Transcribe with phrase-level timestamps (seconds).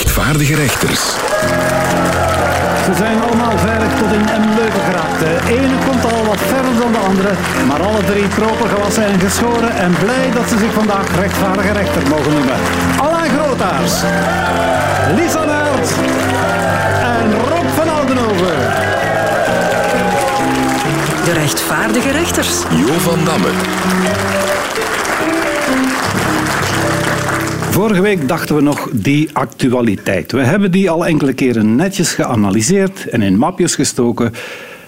[0.00, 1.00] rechtvaardige rechters.
[2.84, 5.18] Ze zijn allemaal veilig tot in Emleuven geraakt.
[5.18, 7.32] De ene komt al wat verder dan de andere,
[7.68, 12.02] maar alle drie proper gewassen en geschoren en blij dat ze zich vandaag rechtvaardige rechter
[12.08, 12.56] mogen noemen.
[13.00, 13.94] Alain Grootaars,
[15.16, 15.90] Lisa Naert
[17.16, 18.56] en Rob van Oudenhoven.
[21.24, 22.52] De rechtvaardige rechters.
[22.70, 23.48] Jo van Damme.
[27.70, 30.32] Vorige week dachten we nog die actualiteit.
[30.32, 34.32] We hebben die al enkele keren netjes geanalyseerd en in mapjes gestoken.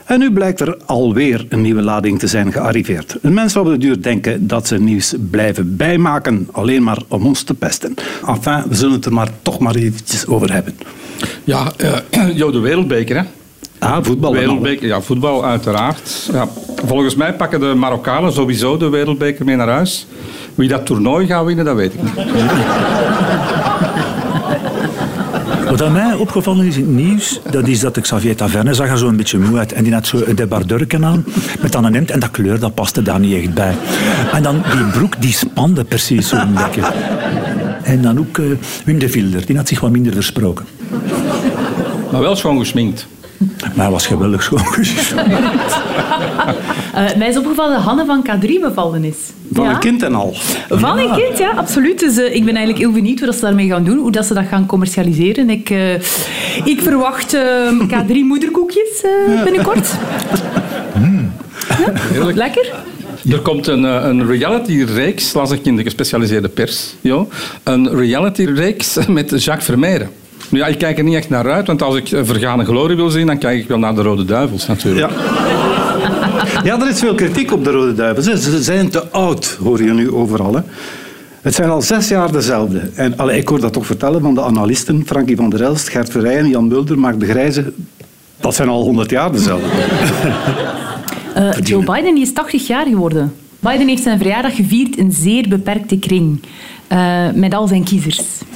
[0.04, 3.16] En nu blijkt er alweer een nieuwe lading te zijn gearriveerd.
[3.22, 7.42] Een mens op de duur denken dat ze nieuws blijven bijmaken, alleen maar om ons
[7.42, 7.94] te pesten.
[8.26, 10.74] Enfin, we zullen het er maar toch maar eventjes over hebben.
[11.44, 13.22] Ja, uh, jo, de wereldbeker, hè.
[13.78, 14.32] Ah, voetbal.
[14.32, 16.28] Wereldbeker, ja, voetbal uiteraard.
[16.32, 16.48] Ja.
[16.86, 20.06] Volgens mij pakken de Marokkanen sowieso de wereldbeker mee naar huis.
[20.54, 22.12] Wie dat toernooi gaat winnen, dat weet ik niet.
[25.72, 28.88] Wat aan mij opgevallen is in het nieuws, dat is dat ik Xavier Taverne zag
[28.88, 29.72] er zo een beetje moe uit.
[29.72, 31.24] En die had zo een debardurken aan,
[31.60, 32.10] met dan een hemd.
[32.10, 33.74] En dat kleur, dat paste daar niet echt bij.
[34.32, 36.82] En dan die broek, die spande precies zo'n beetje.
[37.82, 38.44] En dan ook eh,
[38.84, 40.64] Wim de Vilder, die had zich wat minder versproken.
[42.10, 43.06] Maar wel schoon gesminkt.
[43.74, 44.62] Maar hij was geweldig schoon.
[46.94, 49.16] Eh, mij is opgevallen dat Hanne van K3 bevallen is.
[49.52, 49.70] Van Ja.
[49.70, 50.34] een kind en al.
[50.68, 51.98] Van een kind, ja, absoluut.
[52.00, 54.24] Dus eh, ik ben eigenlijk heel benieuwd hoe dat ze daarmee gaan doen, hoe dat
[54.26, 55.50] ze dat gaan commercialiseren.
[55.50, 55.94] Ik, eh,
[56.64, 57.42] ik verwacht eh,
[57.88, 59.88] K3 moederkoekjes eh, binnenkort.
[62.14, 62.72] Ja, Lekker.
[63.30, 66.94] Er komt een, een reality-reeks, las ik in de gespecialiseerde pers.
[67.00, 67.28] Jo.
[67.62, 69.76] Een reality-reeks met Jacques.
[70.48, 73.10] Nu, ja, ik kijk er niet echt naar uit, want als ik vergane glorie wil
[73.10, 75.10] zien, dan kijk ik wel naar de Rode Duivels natuurlijk.
[75.10, 75.16] Ja.
[76.64, 78.26] Ja, er is veel kritiek op de Rode Duivels.
[78.26, 78.36] hè.
[78.36, 80.54] Ze zijn te oud, hoor je nu overal.
[80.54, 80.60] Hè.
[81.40, 82.90] Het zijn al zes jaar dezelfde.
[82.94, 86.10] En allee, ik hoor dat toch vertellen van de analisten, Frankie van der Elst, Gert
[86.10, 87.72] Verrijen, Jan Mulder, Mark de Grijze.
[88.40, 89.66] Dat zijn al honderd jaar dezelfde.
[91.34, 93.32] Eh, Joe Biden is 80 jaar geworden.
[93.60, 96.40] Biden heeft zijn verjaardag gevierd in zeer beperkte kring.
[96.88, 96.98] eh,
[97.34, 98.20] met al zijn kiezers.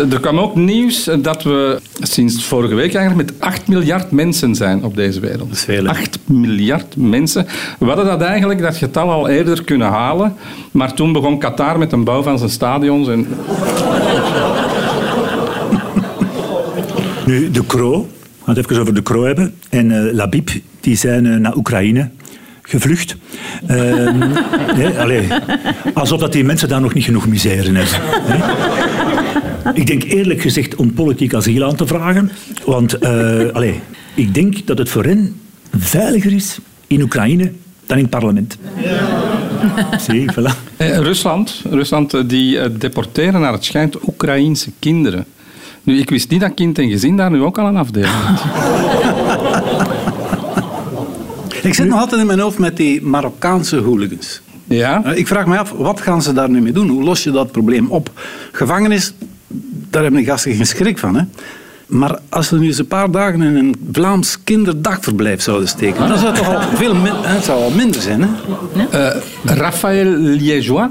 [0.00, 4.84] Er kwam ook nieuws dat we sinds vorige week eigenlijk met 8 miljard mensen zijn
[4.84, 5.48] op deze wereld.
[5.48, 5.90] Dat is veel, hè?
[5.90, 7.46] 8 miljard mensen.
[7.78, 10.34] We hadden dat eigenlijk, dat getal al eerder kunnen halen.
[10.70, 13.08] Maar toen begon Qatar met een bouw van zijn stadions.
[13.08, 13.26] En
[17.26, 19.54] Nu, de Kro, we gaan het even over de Kro hebben.
[19.68, 20.50] En eh, Labib,
[20.80, 22.08] die zijn eh, naar Oekraïne
[22.62, 23.16] gevlucht.
[23.66, 24.20] Ehm,
[24.80, 25.28] hè, allee,
[25.94, 27.84] alsof dat die mensen daar nog niet genoeg misère hebben.
[27.84, 29.19] hè.
[29.74, 32.30] Ik denk eerlijk gezegd om politiek asiel aan te vragen.
[32.64, 33.80] Want eh, allee,
[34.14, 35.40] ik denk dat het voor hen
[35.78, 37.52] veiliger is in Oekraïne
[37.86, 38.58] dan in het parlement.
[40.06, 40.68] Zie, voilà.
[40.76, 45.24] Eh, Rusland, Rusland eh, die eh, deporteren naar het schijnt Oekraïense kinderen.
[45.82, 48.44] Nu, ik wist niet dat kind en gezin daar nu ook al een afdeling had.
[51.62, 54.40] Ik zit nog altijd in mijn hoofd met die Marokkaanse hooligans.
[54.64, 55.04] Ja?
[55.04, 56.88] Ik vraag me af, wat gaan ze daar nu mee doen?
[56.88, 58.10] Hoe los je dat probleem op?
[58.52, 59.12] Gevangenis,
[59.90, 61.16] daar hebben die gasten geen schrik van.
[61.16, 61.22] Hè?
[61.86, 66.18] Maar als ze nu eens een paar dagen in een Vlaams kinderdagverblijf zouden steken, dan
[66.18, 68.28] zou het toch al veel min- hè, het zou al minder zijn.
[68.72, 68.84] Hè?
[69.08, 70.88] Eh, Raphaël Liégeois,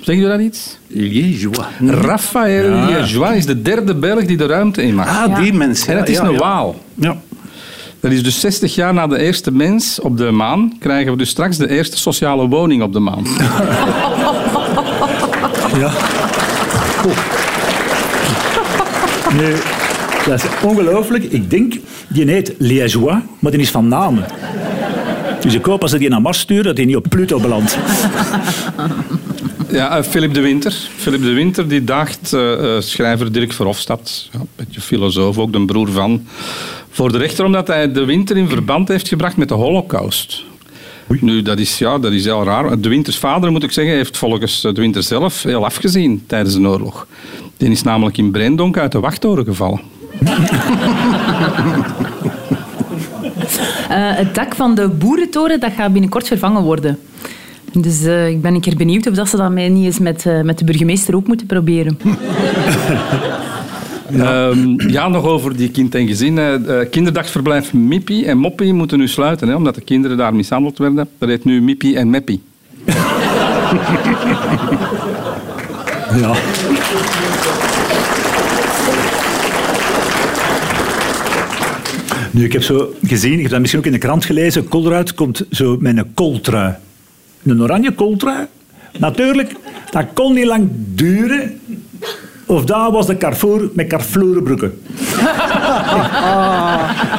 [0.00, 0.78] zeg je dat iets?
[0.86, 1.66] Liégeois.
[1.88, 2.84] Raphaël Ja.
[2.86, 5.08] Liégeois is de derde Belg die de ruimte in mag.
[5.08, 5.86] Ah, die mensen.
[5.88, 6.38] En ja, het is ja, een ja.
[6.38, 6.76] waal.
[6.94, 7.16] Ja.
[8.00, 11.28] Dat is dus 60 jaar na de eerste mens op de maan, krijgen we dus
[11.28, 13.26] straks de eerste sociale woning op de maan.
[15.78, 15.90] Ja.
[19.36, 19.54] Nee,
[20.26, 21.24] dat is ongelooflijk.
[21.24, 21.74] Ik denk,
[22.08, 24.24] die heet Liégeois, maar die is van namen.
[25.40, 27.78] Dus ik hoop als ze die naar Mars sturen, dat hij niet op Pluto belandt.
[29.74, 30.72] Ja, eh, Philip de Winter.
[30.96, 35.52] Philip de Winter die daagt eh, eh, schrijver Dirk Verhofstadt, ja, een beetje filosoof, ook
[35.52, 36.26] de broer van,
[36.90, 40.44] voor de rechter omdat hij de winter in verband heeft gebracht met de holocaust.
[41.20, 42.80] Nu, dat is, ja, dat is heel raar.
[42.80, 46.68] De Winters vader, moet ik zeggen, heeft volgens de Winter zelf heel afgezien tijdens de
[46.68, 47.06] oorlog.
[47.56, 49.80] Die is namelijk in Brendonk uit de wachttoren gevallen.
[53.88, 56.98] Eh, het dak van de boerentoren dat gaat binnenkort vervangen worden.
[57.72, 60.26] Dus eh, ik ben een keer benieuwd of dat ze dat mij niet eens met,
[60.26, 61.98] eh, met de burgemeester ook moeten proberen.
[64.10, 64.52] Ja.
[64.96, 66.38] ja, nog over die kind en gezin.
[66.38, 70.78] eh, eh, kinderdagverblijf Mippie en Moppie moeten nu sluiten, hè, omdat de kinderen daar mishandeld
[70.78, 71.08] werden.
[71.18, 72.42] Dat heet nu Mippie en Meppie.
[76.16, 76.34] Ja.
[82.30, 85.14] Nu, ik heb zo gezien, ik heb dat misschien ook in de krant gelezen, Colruyt
[85.14, 86.74] komt zo met een kooltrui.
[87.42, 88.46] Een oranje kooltrui.
[88.98, 89.52] Natuurlijk,
[89.90, 91.60] dat kon niet lang duren
[92.46, 94.82] Of daar was de Carrefour met Carfleurenbroeken.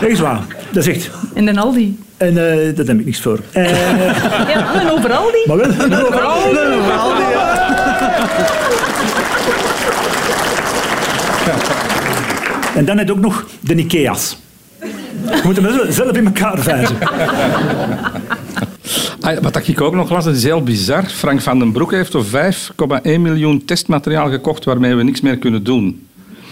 [0.10, 0.42] Echt waar.
[0.72, 1.10] Dat is echt.
[1.34, 2.00] En dan Aldi.
[2.18, 2.36] En uh,
[2.76, 3.40] daar heb ik niks voor.
[3.58, 3.70] Uh,
[4.50, 5.44] ja, en over Aldi.
[5.46, 6.60] Maar wel, over Aldi.
[6.60, 7.24] Over Aldi
[12.76, 14.38] En dan heb je ook nog de Ikea's.
[15.26, 16.98] Je moet hem zelf in elkaar vijzen.
[19.22, 21.04] Ah, wat ik ook nog las, dat is heel bizar.
[21.04, 25.64] Frank van den Broek heeft voor 5,1 miljoen testmateriaal gekocht waarmee we niks meer kunnen
[25.64, 26.08] doen.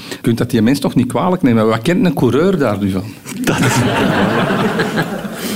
[0.10, 1.68] Je kunt dat die mens toch niet kwalijk nemen.
[1.68, 3.04] Wat kent een coureur daar nu van?
[3.42, 3.74] Dat is...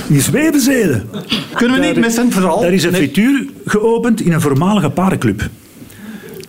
[0.08, 1.08] Die zwevenzelen.
[1.54, 2.64] Kunnen we niet missen, vooral...
[2.64, 5.48] Er is een frituur geopend in een voormalige parenclub.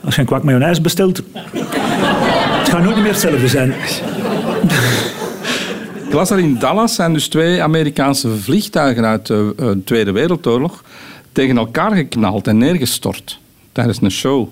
[0.04, 1.22] Als je een kwak mayonaise bestelt...
[2.60, 3.74] Het gaat nooit meer hetzelfde zijn.
[6.08, 10.84] Ik las er in Dallas zijn dus twee Amerikaanse vliegtuigen uit de uh, Tweede Wereldoorlog
[11.32, 13.40] tegen elkaar geknald en neergestort
[13.72, 14.48] tijdens een show.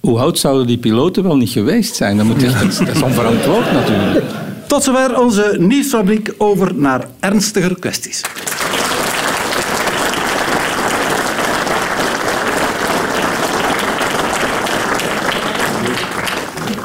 [0.00, 2.16] Hoe oud zouden die piloten wel niet geweest zijn?
[2.16, 4.24] Dat, moet, dat is onverantwoord natuurlijk.
[4.66, 8.22] Tot zover onze nieuwsfabriek over naar ernstiger kwesties.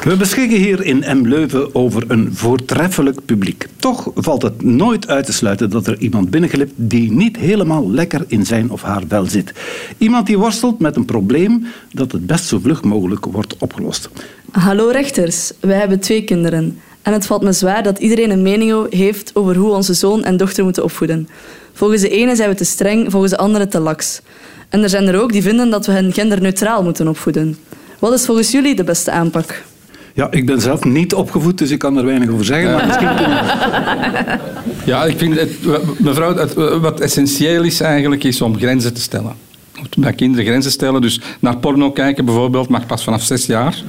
[0.04, 1.26] We beschikken hier in M.
[1.26, 3.66] Leuven over een voortreffelijk publiek.
[3.76, 8.24] Toch valt het nooit uit te sluiten dat er iemand binnenglipt die niet helemaal lekker
[8.26, 9.52] in zijn of haar vel zit.
[9.98, 14.08] Iemand die worstelt met een probleem dat het best zo vlug mogelijk wordt opgelost.
[14.50, 16.78] Hallo rechters, wij hebben twee kinderen.
[17.02, 20.36] En het valt me zwaar dat iedereen een mening heeft over hoe onze zoon en
[20.36, 21.28] dochter moeten opvoeden.
[21.72, 24.20] Volgens de ene zijn we te streng, volgens de andere te laks.
[24.68, 27.56] En er zijn er ook die vinden dat we hen genderneutraal moeten opvoeden.
[27.98, 29.62] Wat is volgens jullie de beste aanpak?
[30.16, 32.72] Ja, ik ben zelf niet opgevoed, dus ik kan er weinig over zeggen.
[32.72, 33.08] Maar misschien
[34.92, 35.50] Ja, ik vind, het,
[35.98, 39.34] mevrouw, het, wat essentieel is eigenlijk, is om grenzen te stellen.
[39.96, 41.00] Bij kinderen grenzen stellen.
[41.00, 43.82] Dus naar porno kijken bijvoorbeeld mag pas vanaf zes jaar.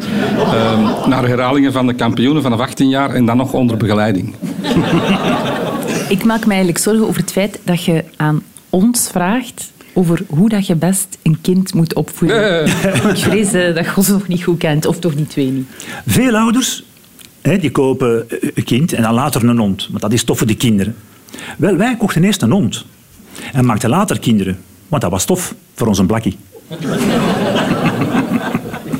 [0.73, 4.35] Um, naar herhalingen van de kampioenen vanaf 18 jaar en dan nog onder begeleiding.
[6.09, 10.49] Ik maak me eigenlijk zorgen over het feit dat je aan ons vraagt over hoe
[10.49, 12.65] dat je best een kind moet opvoeden.
[12.65, 15.67] Ik vrees uh, dat God nog niet goed kent, of toch die twee niet.
[16.05, 16.83] Veel ouders
[17.41, 20.47] hè, die kopen een kind en dan later een hond, want dat is tof voor
[20.47, 20.95] de kinderen.
[21.57, 22.85] Wel, wij kochten eerst een hond
[23.53, 24.57] en maakten later kinderen,
[24.87, 26.37] want dat was tof voor ons een blakkie.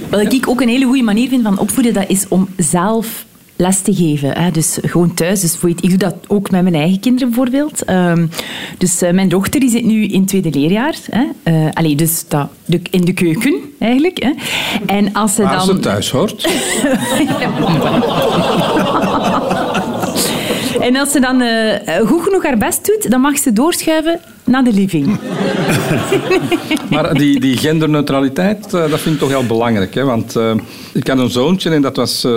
[0.10, 3.82] Wat ik ook een hele goede manier vind van opvoeden, dat is om zelf les
[3.82, 4.38] te geven.
[4.38, 4.52] Hè.
[4.52, 5.42] Dus gewoon thuis.
[5.42, 7.90] Dus ik doe dat ook met mijn eigen kinderen bijvoorbeeld.
[7.90, 8.30] Um,
[8.78, 10.96] dus uh, mijn dochter die zit nu in het tweede leerjaar.
[11.10, 11.24] Hè.
[11.44, 14.24] Uh, allee, dus dat, de, in de keuken eigenlijk.
[14.24, 14.32] Hè.
[14.86, 15.66] En als ze Waar dan...
[15.66, 16.48] ze thuis hoort.
[20.80, 21.74] En als ze dan uh,
[22.08, 25.20] goed genoeg haar best doet, dan mag ze doorschuiven naar de living.
[26.92, 29.94] maar die, die genderneutraliteit, uh, dat vind ik toch heel belangrijk.
[29.94, 30.04] Hè?
[30.04, 30.52] Want uh,
[30.94, 32.28] ik had een zoontje en dat was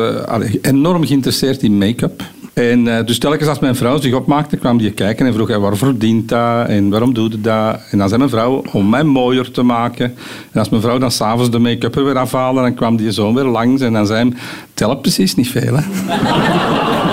[0.62, 2.22] enorm geïnteresseerd in make-up.
[2.52, 5.98] En dus telkens als mijn vrouw zich opmaakte, kwam die kijken en vroeg hij waarvoor
[5.98, 7.80] dient dat en waarom doet hij dat?
[7.90, 10.14] En dan zei mijn vrouw om mij mooier te maken.
[10.52, 13.34] En als mijn vrouw dan s'avonds de make-up er weer afhaalde, dan kwam die zoon
[13.34, 14.38] weer langs en dan zei hij,
[14.74, 15.76] tel precies niet veel.
[15.76, 15.82] Hè?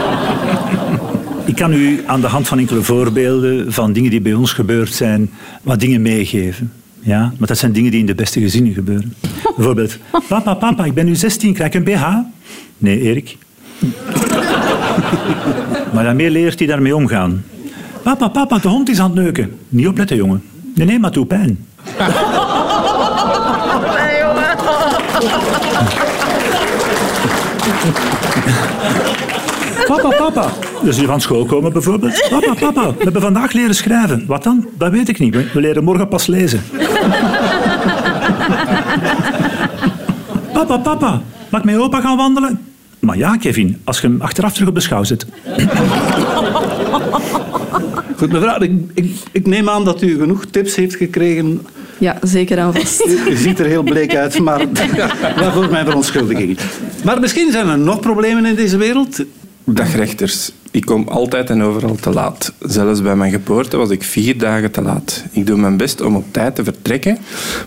[1.45, 4.93] Ik kan u aan de hand van enkele voorbeelden van dingen die bij ons gebeurd
[4.93, 5.29] zijn,
[5.61, 6.71] wat dingen meegeven.
[6.99, 9.13] Ja, maar dat zijn dingen die in de beste gezinnen gebeuren.
[9.55, 9.97] Bijvoorbeeld,
[10.27, 12.05] papa, papa, ik ben nu 16, krijg ik een BH?
[12.77, 13.37] Nee, Erik.
[15.93, 17.43] maar daarmee leert hij daarmee omgaan.
[18.03, 19.51] Papa, papa, de hond is aan het neuken.
[19.69, 20.43] Niet opletten, jongen.
[20.75, 21.65] Nee, nee, maar doe pijn.
[21.97, 22.07] Nee,
[24.19, 24.45] jongen.
[29.87, 30.51] Papa, papa.
[30.83, 32.27] Dus je van school komen bijvoorbeeld.
[32.29, 34.23] Papa, papa, we hebben vandaag leren schrijven.
[34.27, 34.67] Wat dan?
[34.77, 35.53] Dat weet ik niet.
[35.53, 36.61] We leren morgen pas lezen.
[40.53, 42.59] Papa, papa, mag ik met opa gaan wandelen?
[42.99, 45.25] Maar ja, Kevin, als je hem achteraf terug op de schouw zet.
[48.17, 51.61] Goed, mevrouw, ik, ik, ik neem aan dat u genoeg tips heeft gekregen
[51.97, 53.05] ja, zeker aan vast.
[53.29, 54.65] U ziet er heel bleek uit, maar
[55.39, 56.57] waarvoor mijn verontschuldiging.
[57.03, 59.23] Maar misschien zijn er nog problemen in deze wereld.
[59.67, 60.51] Dag rechters.
[60.71, 62.53] Ik kom altijd en overal te laat.
[62.59, 65.23] Zelfs bij mijn geboorte was ik vier dagen te laat.
[65.31, 67.17] Ik doe mijn best om op tijd te vertrekken,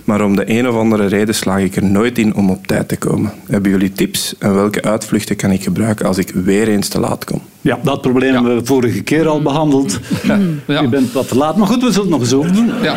[0.05, 2.88] maar om de een of andere reden slaag ik er nooit in om op tijd
[2.88, 3.33] te komen.
[3.47, 7.25] Hebben jullie tips en welke uitvluchten kan ik gebruiken als ik weer eens te laat
[7.25, 7.40] kom?
[7.61, 9.99] Ja, dat probleem hebben we vorige keer al behandeld.
[10.23, 10.38] Ja.
[10.67, 10.83] Ja.
[10.83, 12.71] U bent wat te laat, maar goed, we zullen het nog eens over doen.
[12.83, 12.97] Ja.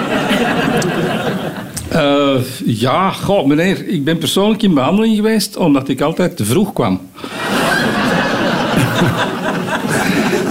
[1.93, 6.73] Uh, ja, goh, meneer, ik ben persoonlijk in behandeling geweest omdat ik altijd te vroeg
[6.73, 6.99] kwam.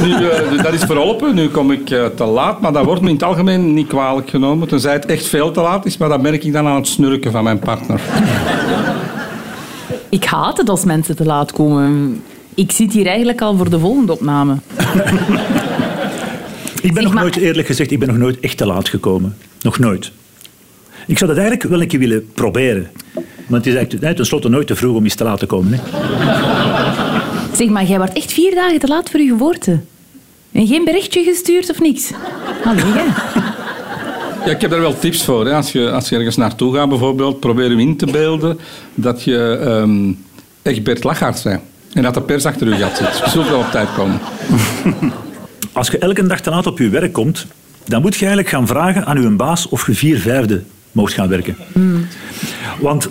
[0.02, 1.34] Nu, uh, dat is verholpen.
[1.34, 4.30] Nu kom ik uh, te laat, maar dat wordt me in het algemeen niet kwalijk
[4.30, 4.68] genomen.
[4.68, 7.32] Tenzij het echt veel te laat is, maar dat merk ik dan aan het snurken
[7.32, 8.00] van mijn partner.
[10.08, 12.22] Ik haat het als mensen te laat komen.
[12.54, 14.54] Ik zit hier eigenlijk al voor de volgende opname.
[16.82, 18.88] Ik ben Zeg nog maar- nooit, eerlijk gezegd, ik ben nog nooit echt te laat
[18.88, 19.36] gekomen.
[19.62, 20.10] Nog nooit.
[21.06, 22.90] Ik zou dat eigenlijk wel een keer willen proberen.
[23.46, 25.72] Maar het is eigenlijk nee, tenslotte nooit te vroeg om eens te laat te komen.
[25.72, 25.80] Hè.
[27.60, 29.80] Zeg maar, jij wordt echt vier dagen te laat voor je geboorte.
[30.52, 32.10] En geen berichtje gestuurd of niks?
[32.64, 33.04] Allee, hè?
[34.44, 35.46] Ja, ik heb daar wel tips voor.
[35.46, 35.54] Hè.
[35.54, 38.58] Als, je, als je ergens naartoe gaat bijvoorbeeld, probeer je in te beelden
[38.94, 40.12] dat je ehm
[40.62, 41.60] echt Bert Lachart bent.
[41.92, 43.18] En dat de pers achter je gat zit.
[43.24, 44.20] Je zult wel op tijd komen.
[45.72, 47.46] Als je elke dag te laat op je werk komt,
[47.84, 50.62] dan moet je eigenlijk gaan vragen aan je baas of je vier vijfde
[50.92, 51.56] mocht gaan werken.
[52.80, 53.08] Want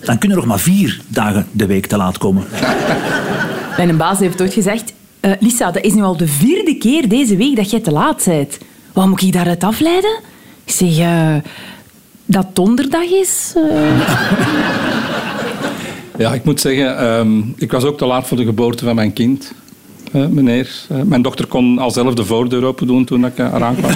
[0.00, 2.44] dan kunnen er nog maar vier dagen de week te laat komen.
[3.76, 4.92] Mijn baas heeft ooit gezegd...
[5.20, 8.22] "Eh, Lisa, dat is nu al de vierde keer deze week dat jij te laat
[8.26, 8.58] bent.
[8.92, 10.18] Wat moet ik daaruit afleiden?
[10.64, 10.98] Ik zeg...
[10.98, 11.34] eh,
[12.26, 13.52] dat donderdag is...
[13.56, 13.90] eh.
[16.18, 19.12] Ja, ik moet zeggen, ehm, ik was ook te laat voor de geboorte van mijn
[19.12, 19.52] kind.
[20.12, 20.70] eh, meneer.
[21.04, 23.90] Mijn dochter kon al zelf de voordeur open doen toen ik uh, eraan kwam.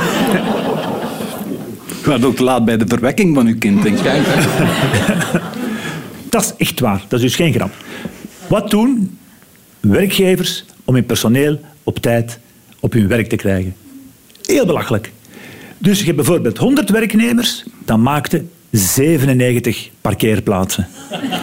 [2.05, 4.03] Je was ook te laat bij de verwekking van uw kind, denk ik.
[4.03, 4.27] Kijk.
[6.31, 7.71] Dat is echt waar, dat is dus geen grap.
[8.49, 9.19] Wat doen
[9.91, 12.39] werkgevers om hun personeel op tijd
[12.81, 13.75] op hun werk te krijgen?
[14.43, 15.13] Heel belachelijk.
[15.79, 20.89] Dus je hebt bijvoorbeeld 100 werknemers, dan maakte 97 parkeerplaatsen.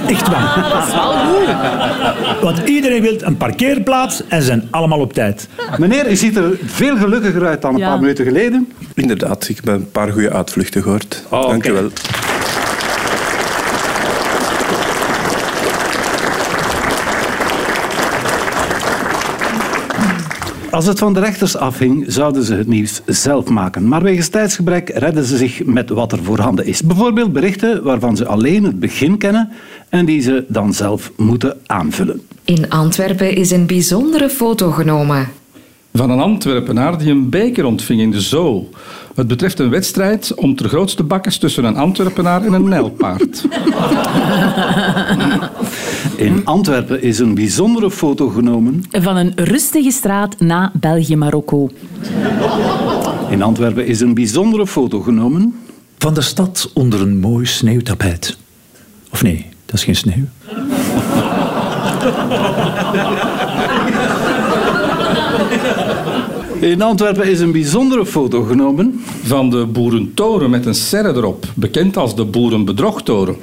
[0.07, 0.69] Echt waar.
[0.73, 2.41] Dat is wel goed.
[2.41, 5.47] Want iedereen wil een parkeerplaats en ze zijn allemaal op tijd.
[5.77, 7.89] Meneer, u ziet er veel gelukkiger uit dan een Ja.
[7.89, 8.71] paar minuten geleden.
[8.93, 11.23] Inderdaad, ik heb een paar goede uitvluchten gehoord.
[11.29, 11.47] Oh, oké.
[11.49, 11.89] Dank u wel.
[20.73, 23.87] Als het van de rechters afhing, zouden ze het nieuws zelf maken.
[23.87, 26.83] Maar wegens tijdsgebrek redden ze zich met wat er voorhanden is.
[26.83, 29.49] Bijvoorbeeld berichten waarvan ze alleen het begin kennen
[29.89, 32.21] en die ze dan zelf moeten aanvullen.
[32.43, 35.27] In Antwerpen is een bijzondere foto genomen.
[35.93, 38.69] Van een Antwerpenaar die een beker ontving in de zoo.
[39.15, 43.45] Het betreft een wedstrijd om ter grootste bakkes tussen een Antwerpenaar en een nijlpaard.
[46.15, 48.83] In Antwerpen is een bijzondere foto genomen.
[48.91, 51.69] Van een rustige straat na België-Marokko.
[53.29, 55.55] In Antwerpen is een bijzondere foto genomen.
[55.97, 58.37] Van de stad onder een mooi sneeuwtapijt.
[59.11, 60.25] Of nee, dat is geen sneeuw.
[66.59, 69.01] In Antwerpen is een bijzondere foto genomen.
[69.23, 73.35] Van de Boerentoren met een serre erop, bekend als de Boerenbedrogtoren.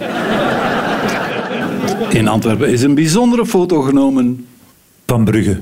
[2.11, 4.47] In Antwerpen is een bijzondere foto genomen.
[5.07, 5.61] Van Brugge.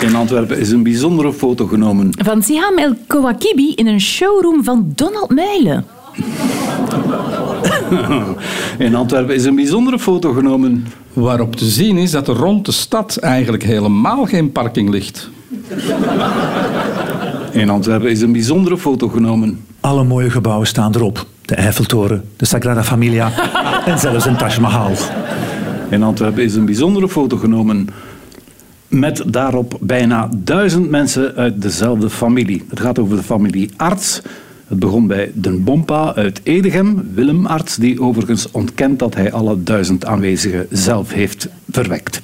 [0.00, 2.10] In Antwerpen is een bijzondere foto genomen.
[2.24, 5.86] Van Siham El Kowakibi in een showroom van Donald Meulen.
[8.78, 10.86] In Antwerpen is een bijzondere foto genomen.
[11.12, 15.30] Waarop te zien is dat er rond de stad eigenlijk helemaal geen parking ligt.
[17.52, 19.64] In Antwerpen is een bijzondere foto genomen.
[19.80, 21.26] Alle mooie gebouwen staan erop.
[21.42, 23.32] De Eiffeltoren, de Sagrada Familia
[23.86, 24.92] en zelfs een Taj Mahal.
[25.90, 27.88] In Antwerpen is een bijzondere foto genomen.
[28.88, 32.64] Met daarop bijna duizend mensen uit dezelfde familie.
[32.68, 34.20] Het gaat over de familie Arts.
[34.66, 39.62] Het begon bij Den Bompa uit Edegem, Willem Arts, die overigens ontkent dat hij alle
[39.62, 42.20] duizend aanwezigen zelf heeft verwekt.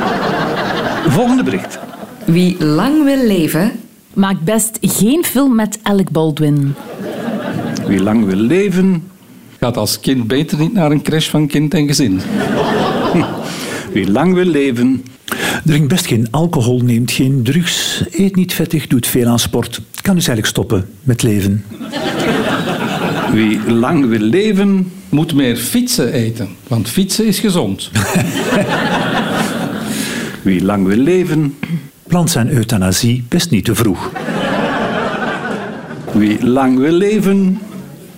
[1.16, 1.78] Volgende bericht.
[2.24, 3.72] Wie lang wil leven,
[4.18, 6.74] Maak best geen film met Alec Baldwin.
[7.86, 9.10] Wie lang wil leven,
[9.60, 12.20] Gaat als kind beter niet naar een crash van kind en gezin.
[13.92, 15.04] wie lang wil leven,
[15.64, 19.80] Drink best geen alcohol, neemt geen drugs, eet niet vettig, doet veel aan sport.
[20.02, 21.64] Kan dus eigenlijk stoppen met leven.
[23.32, 27.90] wie lang wil leven, Moet meer fietsen eten, want fietsen is gezond.
[30.42, 31.54] wie lang wil leven,
[32.08, 34.10] Plant zijn euthanasie best niet te vroeg.
[36.12, 37.58] Wie lang wil leven,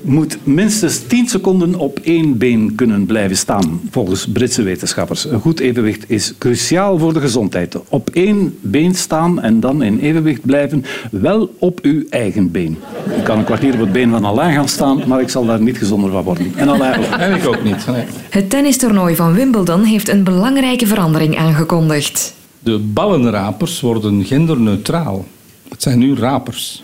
[0.00, 5.24] moet minstens 10 seconden op één been kunnen blijven staan, volgens Britse wetenschappers.
[5.24, 7.76] Een goed evenwicht is cruciaal voor de gezondheid.
[7.88, 12.78] Op één been staan en dan in evenwicht blijven, wel op uw eigen been.
[13.16, 15.60] Ik kan een kwartier op het been van Alain gaan staan, maar ik zal daar
[15.60, 16.52] niet gezonder van worden.
[16.56, 17.04] En Alain ook.
[17.04, 17.86] En ik ook niet.
[17.86, 18.04] Nee.
[18.30, 22.38] het tennistoernooi van Wimbledon heeft een belangrijke verandering aangekondigd.
[22.62, 25.24] De ballenrapers worden genderneutraal.
[25.68, 26.82] Het zijn nu rapers.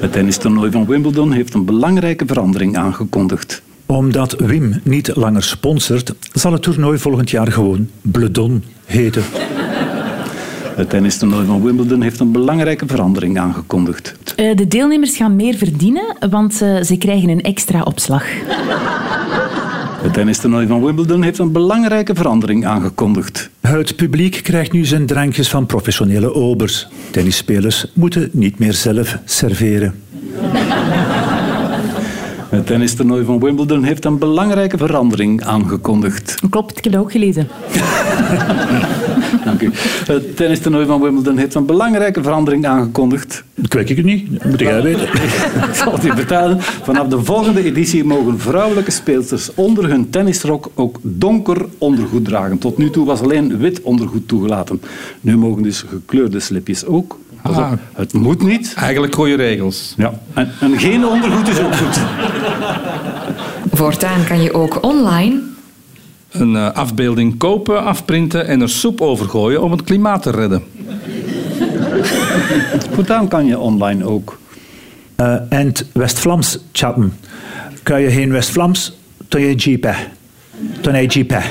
[0.00, 3.62] Het tennistoernooi van Wimbledon heeft een belangrijke verandering aangekondigd.
[3.86, 9.22] Omdat Wim niet langer sponsort, zal het toernooi volgend jaar gewoon Bledon heten.
[10.76, 14.14] Het tennistoernooi van Wimbledon heeft een belangrijke verandering aangekondigd.
[14.36, 18.24] Eh, de deelnemers gaan meer verdienen, want eh, ze krijgen een extra opslag.
[20.08, 23.50] Het tennistoernooi van Wimbledon heeft een belangrijke verandering aangekondigd.
[23.60, 26.88] Het publiek krijgt nu zijn drankjes van professionele obers.
[27.10, 30.02] Tennisspelers moeten niet meer zelf serveren.
[32.48, 36.34] Het tennistoernooi van Wimbledon heeft een belangrijke verandering aangekondigd.
[36.50, 37.48] Klopt, ik heb dat ook gelezen.
[39.44, 39.70] Dank u.
[40.06, 43.44] Het tennistoernooi van Wimbledon heeft een belangrijke verandering aangekondigd.
[43.54, 45.08] Dat weet ik het niet, dat moet jij weten.
[45.68, 46.60] Ik zal het u vertellen.
[46.60, 52.58] Vanaf de volgende editie mogen vrouwelijke speelsters onder hun tennisrok ook donker ondergoed dragen.
[52.58, 54.80] Tot nu toe was alleen wit ondergoed toegelaten.
[55.20, 57.18] Nu mogen dus gekleurde slipjes ook.
[57.42, 57.72] Ah.
[57.92, 58.74] het moet niet.
[58.76, 59.94] Eigenlijk goede regels.
[59.96, 60.20] Ja.
[60.34, 62.00] En, en geen ondergoed is ook goed.
[63.72, 65.40] Voortaan kan je ook online
[66.30, 70.62] Een eh, afbeelding kopen, afprinten en er soep over gooien om het klimaat te redden.
[72.94, 74.38] Voortaan kan je online ook.
[75.16, 77.18] Eh, en het West-Vlaams chatten.
[77.82, 79.94] Kan je geen West-Vlaams, dan je jeepen.
[80.80, 81.42] Dan je jeepen.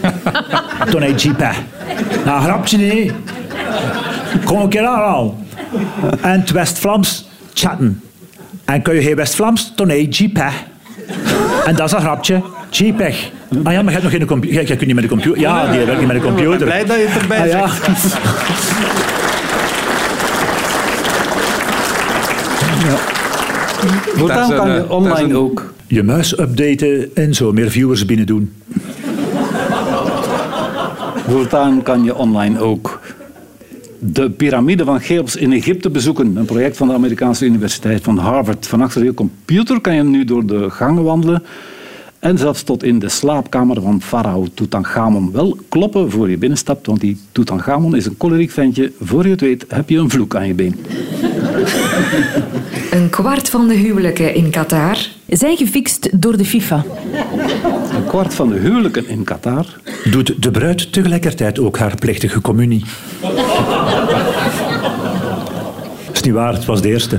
[0.90, 1.52] Dan je jeepen.
[2.24, 3.12] Nou, grapje nee.
[4.44, 5.38] Kom een keer aan al.
[6.20, 8.02] En het West-Vlaams chatten.
[8.64, 10.52] En kun je geen West-Vlaams, dan je jeepen.
[11.66, 12.42] En dat is een grapje.
[12.70, 13.30] Jeepeg.
[13.62, 14.56] Ah ja, maar je hebt nog geen computer.
[14.56, 15.40] Jij kunt niet met de computer.
[15.40, 16.66] Ja, die werkt niet met de computer.
[16.66, 17.68] Blij dat je het erbij Ah, ja.
[17.68, 17.88] zegt.
[24.16, 25.72] Voortaan kan je online een- ook.
[25.86, 28.52] Je muis updaten en zo meer viewers binnen doen.
[31.28, 33.00] Voortaan kan je online ook
[33.98, 36.36] de piramide van Cheops in Egypte bezoeken.
[36.36, 38.66] Een project van de Amerikaanse Universiteit van Harvard.
[38.66, 41.42] Van achter je computer kan je nu door de gangen wandelen.
[42.24, 45.32] En zelfs tot in de slaapkamer van farao Tutankhamon.
[45.32, 48.92] Wel kloppen voor je binnenstapt, want die Tutankhamon is een koleriek ventje.
[49.00, 50.76] Voor je het weet heb je een vloek aan je been.
[52.90, 56.84] een kwart van de huwelijken in Qatar Zijn gefixt door de FIFA.
[57.94, 59.66] Een kwart van de huwelijken in Qatar
[60.10, 62.84] Doet de bruid tegelijkertijd ook haar plechtige communie?
[66.12, 67.18] is niet waar, het was de eerste.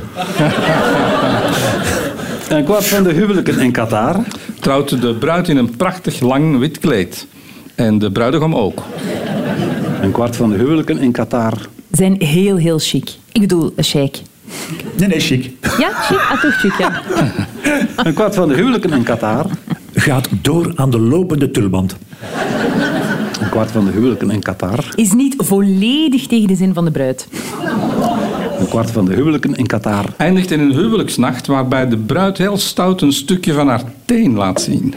[2.50, 4.24] Een kwart van de huwelijken in Qatar
[4.66, 7.28] Trouwt de bruid in een prachtig lang wit kleed.
[7.76, 8.84] En de bruidegom ook.
[10.02, 11.54] Een kwart van de huwelijken in Qatar
[11.92, 13.10] Zijn heel, heel chic.
[13.32, 14.22] Ik bedoel, eh, chic.
[14.98, 15.52] Nee, nee, chic.
[15.78, 16.18] Ja, chic?
[16.18, 17.02] Ah, toch chic, ja.
[17.96, 19.46] Een kwart van de huwelijken in Qatar.
[19.94, 21.96] Gaat door aan de lopende tulband.
[23.42, 24.86] Een kwart van de huwelijken in Qatar.
[24.96, 27.28] Is niet volledig tegen de zin van de bruid.
[28.76, 30.06] Kwart van de huwelijken in Qatar.
[30.18, 34.62] Eindigt in een huwelijksnacht waarbij de bruid heel stout een stukje van haar teen laat
[34.62, 34.94] zien.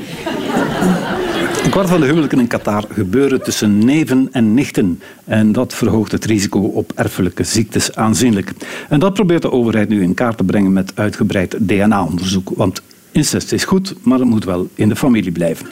[1.64, 5.00] Een kwart van de huwelijken in Qatar gebeuren tussen neven en nichten.
[5.24, 8.52] En dat verhoogt het risico op erfelijke ziektes aanzienlijk.
[8.88, 12.50] En dat probeert de overheid nu in kaart te brengen met uitgebreid DNA-onderzoek.
[12.56, 15.66] Want incest is goed, maar het moet wel in de familie blijven.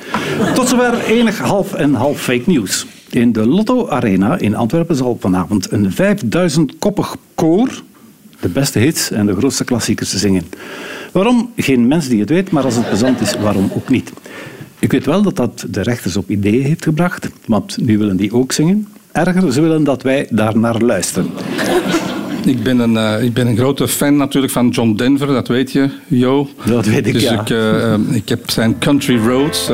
[0.55, 2.87] Tot zover enig half en half fake nieuws.
[3.11, 7.85] In de Lotto Arena in Antwerpen zal vanavond een 5000-koppig koor
[8.41, 10.45] de beste hits en de grootste klassiekers zingen.
[11.13, 11.51] Waarom?
[11.57, 14.13] Geen mens die het weet, maar als het plezant is, waarom ook niet?
[14.79, 18.33] Ik weet wel dat dat de rechters op ideeën heeft gebracht, want nu willen die
[18.33, 18.89] ook zingen.
[19.13, 21.31] Erger, ze willen dat wij daar naar luisteren.
[22.45, 25.73] Ik ben, een, eh, ik ben een grote fan natuurlijk van John Denver, dat weet
[25.73, 26.49] je, Jo.
[26.65, 27.41] Dat weet ik, dus ja.
[27.41, 29.71] ik, eh, eh, ik heb zijn Country Roads,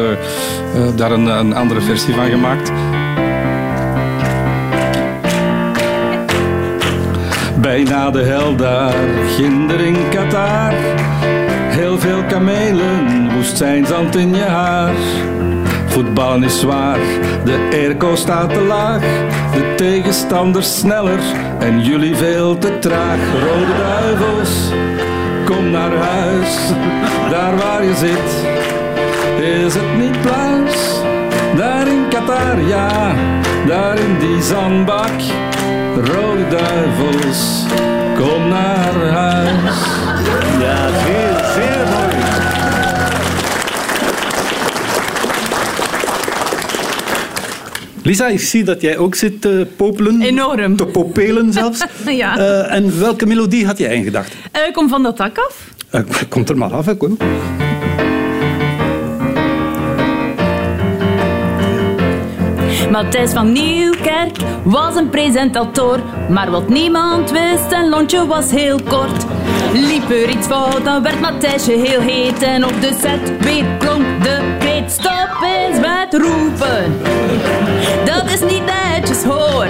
[0.96, 2.72] daar een, een andere versie van gemaakt.
[7.72, 8.94] Bijna de hel daar,
[9.36, 10.72] ginder in Qatar.
[11.68, 14.94] Heel veel kamelen, woestijnzand in je haar.
[15.86, 16.98] Voetballen is zwaar,
[17.44, 19.00] de airco staat te laag.
[19.52, 21.20] De tegenstander sneller
[21.58, 23.18] en jullie veel te traag.
[23.40, 24.72] Rode duivels,
[25.44, 26.56] kom naar huis.
[27.30, 28.46] Daar waar je zit,
[29.64, 31.00] is het niet pluis.
[31.56, 33.14] Daar in Qatar, ja,
[33.66, 35.10] daar in die zandbak.
[35.96, 37.64] Rode duivels,
[38.16, 39.76] kom naar huis.
[40.60, 42.16] Ja, zeer, zeer mooi.
[48.02, 50.22] Lisa, ik zie dat jij ook zit te popelen.
[50.22, 50.76] Enorm.
[50.76, 51.84] Te popelen zelfs.
[52.06, 52.38] Ja.
[52.38, 54.38] Eh, en welke melodie had jij in gedachten?
[54.52, 55.68] Eh, kom van dat dak af.
[55.90, 57.16] Eh, komt er maar af, hè, kom.
[62.92, 69.26] Matthijs van Nieuwkerk was een presentator, maar wat niemand wist, zijn lontje was heel kort.
[69.72, 74.22] Liep er iets fout, dan werd Matthijsje heel heet en op de set weer klonk
[74.22, 77.00] de kreet stop eens met roepen.
[78.04, 79.66] Dat is niet netjes hoor.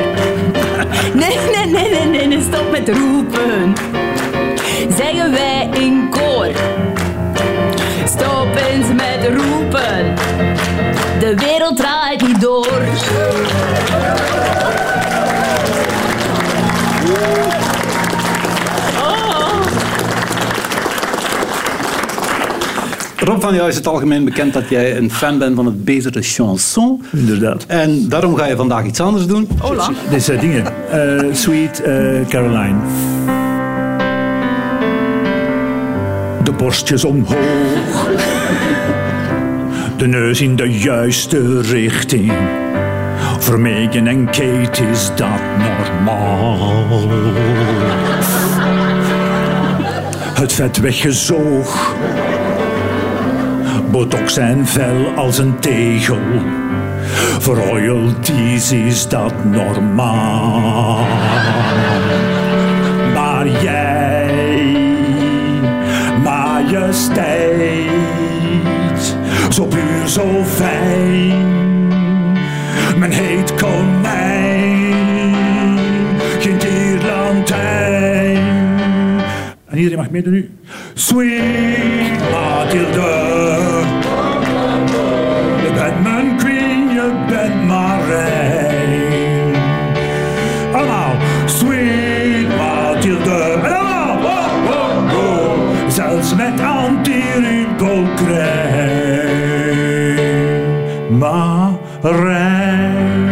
[1.15, 3.73] Nee, nee, nee, nee, nee, nee, stop met roepen.
[4.97, 6.51] Zeggen wij in koor.
[8.19, 10.15] Stop eens met roepen.
[11.19, 12.69] De wereld draait niet door.
[23.19, 26.23] Rob van jou is het algemeen bekend dat jij een fan bent van het betere
[26.23, 27.05] chanson.
[27.13, 27.65] Inderdaad.
[27.67, 29.49] En daarom ga je vandaag iets anders doen.
[29.59, 29.91] Hola.
[30.11, 30.91] Dit zijn dingen.
[30.91, 32.79] Eh, Sweet eh, Caroline.
[36.53, 38.09] De borstjes omhoog.
[39.97, 42.33] De neus in de juiste richting.
[43.39, 46.59] Voor Megan en Kate is dat normaal.
[50.35, 51.95] Het vet weggezoog.
[53.91, 56.19] Botox en vel als een tegel.
[57.39, 61.07] Voor royalties is dat normaal.
[66.93, 67.91] Majesteit,
[69.51, 71.49] zo puur, zo fijn.
[72.99, 74.99] Mijn heet konijn,
[76.41, 78.37] geen tierlantijn.
[79.69, 80.51] En iedereen mag meedoen nu.
[80.95, 83.82] Sweet Mathilde.
[102.03, 103.31] Marijn.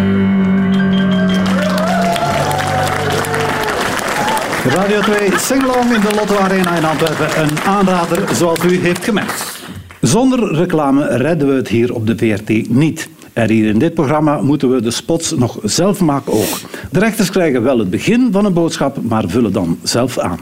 [4.65, 7.43] Radio 2 Singalong in de Lotto Arena in Antwerpen.
[7.43, 9.63] Een aanrader zoals u heeft gemerkt.
[10.01, 13.09] Zonder reclame redden we het hier op de VRT niet.
[13.33, 16.59] En hier in dit programma moeten we de spots nog zelf maken ook.
[16.91, 20.39] De rechters krijgen wel het begin van een boodschap, maar vullen dan zelf aan.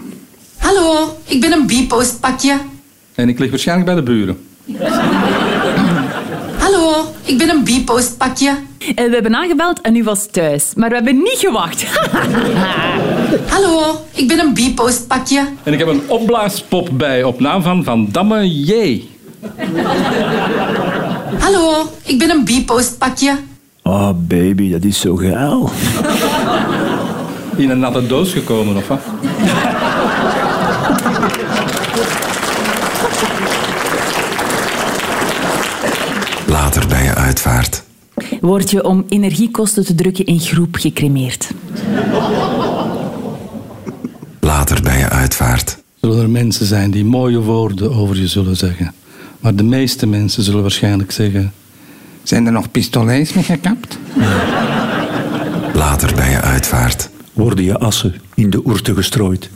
[0.57, 2.59] Hallo, ik ben een B-post pakje.
[3.15, 4.39] En ik lig waarschijnlijk bij de buren.
[6.71, 8.49] Hallo, ik ben een B-post pakje.
[8.95, 10.73] En we hebben aangebeld en u was thuis.
[10.75, 11.85] Maar we hebben niet gewacht.
[13.55, 15.49] Hallo, ik ben een B-post pakje.
[15.63, 19.03] En ik heb een opblaaspop bij op naam van Van Damme J.
[21.39, 23.39] Hallo, ik ben een B-post pakje.
[23.83, 25.71] Oh baby, dat is zo geil.
[27.57, 29.01] In een natte doos gekomen, of wat?
[36.49, 36.87] Later
[38.41, 41.51] Word je om energiekosten te drukken in groep gecremeerd.
[44.41, 45.79] Later bij je uitvaart.
[46.01, 48.95] Zullen er mensen zijn die mooie woorden over je zullen zeggen.
[49.41, 51.53] Maar de meeste mensen zullen waarschijnlijk zeggen...
[52.23, 53.99] Zijn er nog pistolets mee gekapt?
[55.75, 57.11] Later bij je uitvaart.
[57.33, 59.51] Worden je assen in de oerte gestrooid?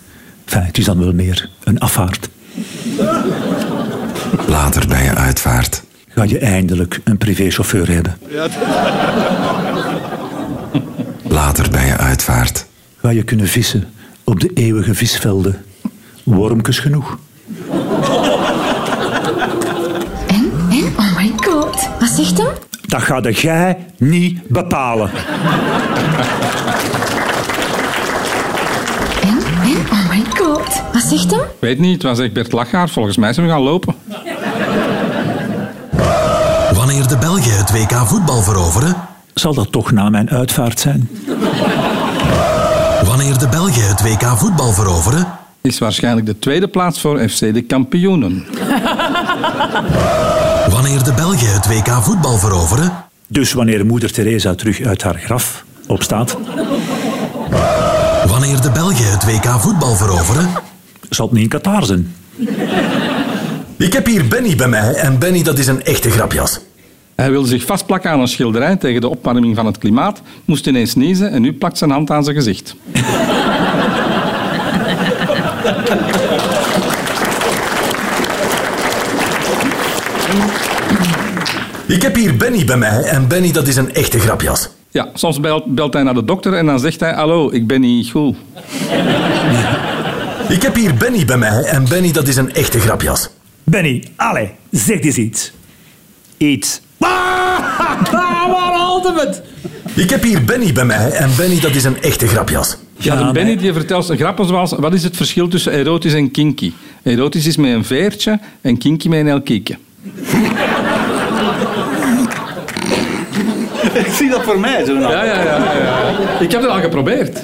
[0.45, 2.29] Enfin, het is dan wel meer een afvaart.
[4.47, 5.83] Later bij je uitvaart.
[6.15, 8.19] Ga je eindelijk een privéchauffeur hebben?
[11.39, 12.67] Later bij je uitvaart.
[13.01, 13.89] Ga je kunnen vissen
[14.25, 15.65] op de eeuwige visvelden?
[16.23, 17.19] Wormkes genoeg.
[20.27, 20.53] En?
[20.71, 20.93] En?
[20.99, 21.89] Oh my god.
[22.01, 22.53] Wat zegt hem?
[22.87, 25.11] Dat ga jij niet bepalen.
[29.23, 29.39] En?
[29.63, 29.77] En?
[29.91, 30.83] Oh my god.
[30.93, 31.41] Wat zegt hem?
[31.59, 32.89] Weet niet, het was echt Bert Lachaar.
[32.89, 33.95] Volgens mij zijn we gaan lopen.
[37.03, 38.97] Wanneer de Belgen het WK voetbal veroveren.
[39.35, 41.09] Zal dat toch na mijn uitvaart zijn?
[43.05, 45.27] Wanneer de Belgen het WK voetbal veroveren.
[45.61, 48.45] Is waarschijnlijk de tweede plaats voor FC de kampioenen.
[50.71, 52.93] Wanneer de Belgen het WK voetbal veroveren.
[53.27, 56.37] Dus wanneer moeder Teresa terug uit haar graf opstaat,
[58.27, 60.49] Wanneer de Belgen het WK voetbal veroveren.
[61.11, 62.15] zal het niet in Qatar zijn.
[63.77, 66.61] Ik heb hier Benny bij mij en Benny dat is een echte grapjas.
[67.23, 70.95] Hij wilde zich vastplakken aan een schilderij tegen de opwarming van het klimaat, moest ineens
[70.95, 72.77] niezen en nu plakt zijn hand aan zijn gezicht.
[81.87, 84.69] Ik heb hier Benny bij mij en Benny dat is een echte grapjas.
[84.91, 87.81] Ja, soms belt, belt hij naar de dokter en dan zegt hij: Hallo, ik ben
[87.81, 88.37] niet goed.
[90.49, 93.29] Ik heb hier Benny bij mij en Benny dat is een echte grapjas.
[93.65, 95.53] Benny, allee, zeg eens iets.
[96.37, 96.81] Iets.
[99.95, 102.77] Ik heb hier Benny bij mij en Benny dat is een echte grapjas.
[102.97, 106.31] Ja, de Benny die vertelt een grappen zoals: Wat is het verschil tussen erotisch en
[106.31, 106.73] kinky?
[107.03, 109.77] Erotisch is met een veertje en kinky met een heel kiekje.
[113.95, 114.93] Ik zie dat voor mij zo.
[114.93, 116.39] Ja, ja, ja, ja, ja.
[116.41, 117.43] Ik heb het al geprobeerd.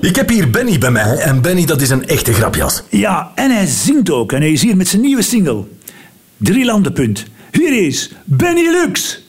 [0.00, 2.82] Ik heb hier Benny bij mij en Benny dat is een echte grapjas.
[2.88, 4.32] Ja, en hij zingt ook.
[4.32, 5.64] En hij is hier met zijn nieuwe single.
[6.36, 7.24] Drie landenpunt.
[7.50, 9.22] Hier is Benny Lux.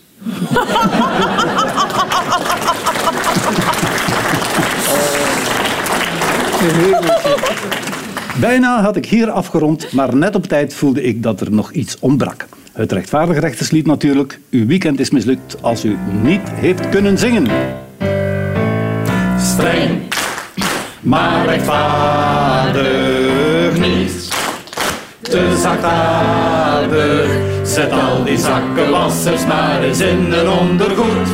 [8.40, 11.98] Bijna had ik hier afgerond, maar net op tijd voelde ik dat er nog iets
[12.00, 12.46] ontbrak.
[12.74, 14.40] Het rechtvaardige rechterslied natuurlijk.
[14.50, 17.48] Uw weekend is mislukt als u niet heeft kunnen zingen.
[19.40, 20.02] Streng,
[21.00, 24.28] maar rechtvaardig niet.
[25.22, 31.28] Te zachtaardig, zet al die zakkenwassers maar eens in een ondergoed.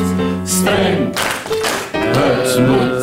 [0.44, 1.18] Streng,
[1.92, 2.94] het moet.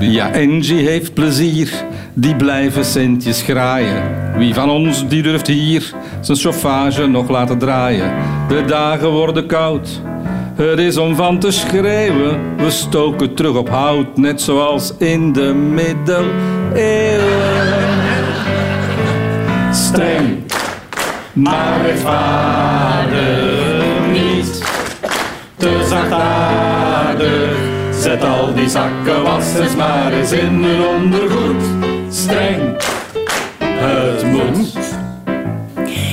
[0.00, 1.70] Ja, Angie heeft plezier,
[2.14, 4.02] die blijven centjes graaien.
[4.36, 8.12] Wie van ons die durft hier zijn chauffage nog laten draaien?
[8.48, 10.00] De dagen worden koud,
[10.54, 12.56] het is om van te schreeuwen.
[12.56, 16.34] We stoken terug op hout, net zoals in de middeleeuwen.
[19.72, 20.45] Streng,
[21.36, 23.14] maar rechtvaardig
[24.12, 24.62] niet.
[25.56, 27.56] Te zachtaardig,
[28.00, 31.62] zet al die zakkenwassers maar eens in een ondergoed.
[32.08, 32.76] Streng,
[33.58, 34.76] het moet.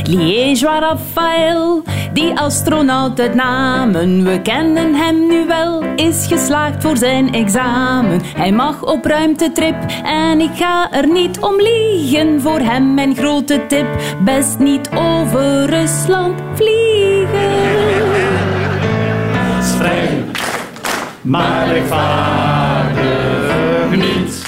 [0.03, 4.23] Liégeois Raphaël, die astronaut uit namen.
[4.23, 8.21] We kennen hem nu wel, is geslaagd voor zijn examen.
[8.35, 12.41] Hij mag op ruimtetrip en ik ga er niet om liegen.
[12.41, 13.87] Voor hem mijn grote tip,
[14.23, 17.51] best niet over Rusland vliegen.
[19.73, 20.25] Streng,
[21.21, 23.13] maar rechtvaardig
[23.95, 24.41] niet.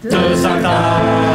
[0.00, 1.25] Te zachtaardig,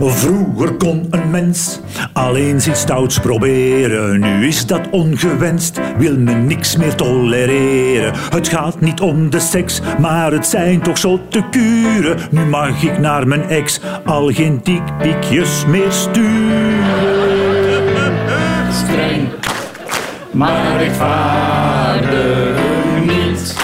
[0.00, 1.80] Vroeger kon een mens
[2.12, 4.20] alleen iets stouts proberen.
[4.20, 8.12] Nu is dat ongewenst, wil men niks meer tolereren.
[8.30, 12.18] Het gaat niet om de seks, maar het zijn toch zotte kuren.
[12.30, 16.84] Nu mag ik naar mijn ex al geen dikpikjes meer sturen.
[18.72, 19.28] Streng,
[20.30, 22.56] maar rechtvaardig
[23.06, 23.56] niet.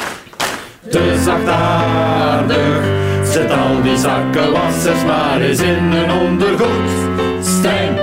[0.91, 1.88] Te zachtaardig,
[3.51, 6.91] al die zakkenwassers maar eens in een ondergoed.
[7.41, 7.99] Streng,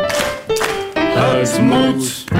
[0.93, 2.34] het moet.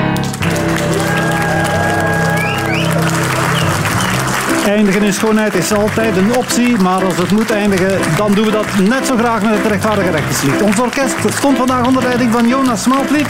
[4.67, 8.51] Eindigen in schoonheid is altijd een optie, maar als het moet eindigen, dan doen we
[8.51, 10.61] dat net zo graag met het rechtvaardige rechterslied.
[10.61, 13.27] Ons orkest stond vandaag onder leiding van Jonas Smalvliet.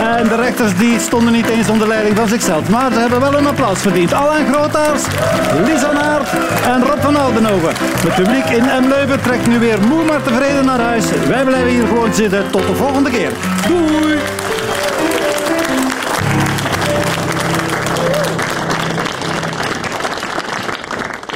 [0.00, 3.38] En de rechters die stonden niet eens onder leiding van zichzelf, maar ze hebben wel
[3.38, 4.12] een applaus verdiend.
[4.12, 5.02] Alain Grootaars,
[5.66, 6.28] Lisa Naert
[6.64, 7.72] en Rob van Oudenhoven.
[7.76, 11.04] Het publiek in Emleuven trekt nu weer moe maar tevreden naar huis.
[11.28, 12.50] Wij blijven hier gewoon zitten.
[12.50, 13.30] Tot de volgende keer.
[13.68, 14.39] Doei!